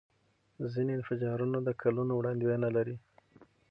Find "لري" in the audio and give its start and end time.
2.75-2.95